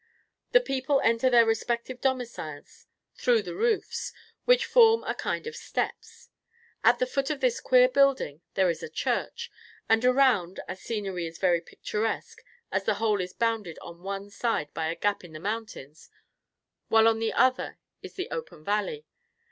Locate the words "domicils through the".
2.01-3.53